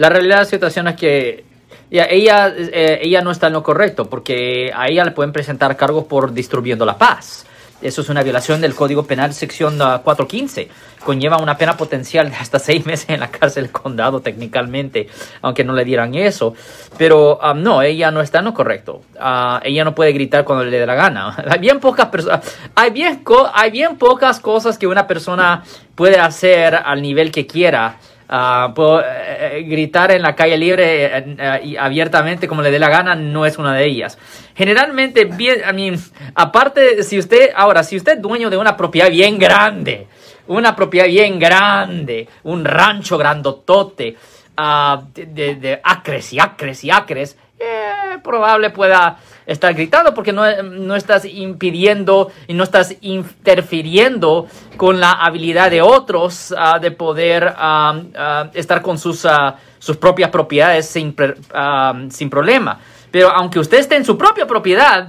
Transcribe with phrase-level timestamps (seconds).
[0.00, 1.44] La realidad de la situación es que
[1.90, 5.76] ya, ella, eh, ella no está en lo correcto porque a ella le pueden presentar
[5.76, 7.44] cargos por distribuyendo la paz.
[7.82, 10.70] Eso es una violación del Código Penal, sección uh, 415.
[11.04, 15.06] Conlleva una pena potencial de hasta seis meses en la cárcel del condado, técnicamente,
[15.42, 16.54] aunque no le dieran eso.
[16.96, 19.02] Pero um, no, ella no está en lo correcto.
[19.16, 21.36] Uh, ella no puede gritar cuando le dé la gana.
[21.46, 23.22] Hay bien pocas personas, hay bien,
[23.52, 25.62] hay bien pocas cosas que una persona
[25.94, 27.98] puede hacer al nivel que quiera.
[28.32, 29.02] Ah, puedo,
[29.62, 33.58] gritar en la calle libre eh, y abiertamente como le dé la gana no es
[33.58, 34.18] una de ellas.
[34.54, 35.98] Generalmente, bien, I mean,
[36.34, 40.06] aparte, si usted, ahora, si usted es dueño de una propiedad bien grande,
[40.48, 44.16] una propiedad bien grande, un rancho grandotote,
[45.14, 49.16] de, de- de acres y acres y acres, eh, probable pueda
[49.50, 54.46] estar gritando porque no, no estás impidiendo y no estás interfiriendo
[54.76, 59.26] con la habilidad de otros ah, de poder ah, estar con sus,
[59.78, 61.14] sus propias propiedades sin,
[62.10, 62.78] sin problema.
[63.10, 65.08] Pero aunque usted esté en su propia propiedad,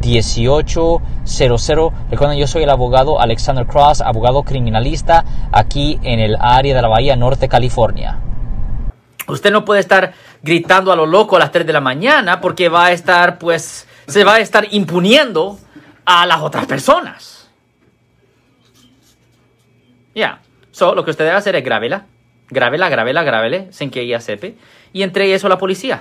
[0.00, 1.92] 1-800-530-1800.
[2.10, 6.88] Recuerden, yo soy el abogado Alexander Cross, abogado criminalista aquí en el área de la
[6.88, 8.18] Bahía Norte, California.
[9.28, 12.68] usted no puede estar gritando a lo loco a las 3 de la mañana porque
[12.68, 15.58] va a estar, pues, se va a estar imponiendo
[16.04, 17.50] a las otras personas.
[20.14, 20.40] Ya.
[20.70, 22.06] So, lo que usted debe hacer es grábela,
[22.48, 24.48] grábela, grábela, grábele, sin que ella sepa,
[24.92, 26.00] y entregue eso la policía.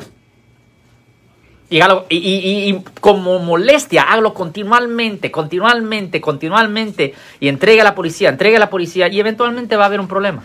[1.70, 8.30] Y, y- y- y como molestia, hágalo continuamente, continuamente, continuamente, y entregue a la policía,
[8.30, 10.44] entregue a la policía, y eventualmente va a haber un problema.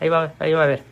[0.00, 0.82] Ahí va, ahí va a haber.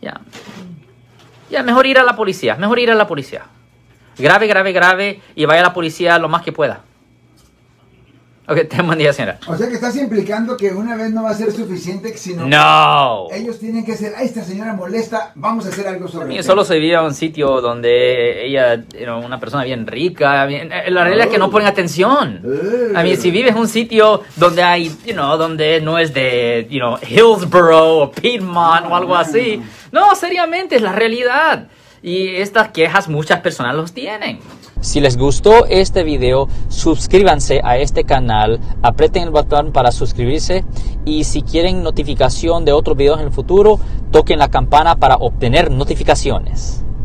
[0.00, 0.20] Ya.
[1.50, 3.44] Ya, mejor ir a la policía, mejor ir a la policía.
[4.18, 6.80] Grave, grave, grave, y vaya a la policía lo más que pueda.
[8.48, 9.38] Ok, ten buen día, señora.
[9.48, 13.26] O sea que estás implicando que una vez no va a ser suficiente, sino No.
[13.32, 16.44] ellos tienen que ser, ay, esta señora molesta, vamos a hacer algo sobre Y el
[16.44, 16.68] solo tema".
[16.74, 20.46] se vivía en un sitio donde ella era una persona bien rica.
[20.46, 22.40] bien- eh, la realidad es que no ponen atención.
[22.94, 26.68] A mí, si vives en un sitio donde hay, you know, donde no es de,
[26.70, 29.60] you know, Hillsborough o Piedmont o algo así.
[29.90, 31.66] No, seriamente, es la realidad.
[32.06, 34.38] Y estas quejas muchas personas los tienen.
[34.80, 40.64] Si les gustó este video, suscríbanse a este canal, aprieten el botón para suscribirse
[41.04, 43.80] y si quieren notificación de otros videos en el futuro,
[44.12, 46.85] toquen la campana para obtener notificaciones.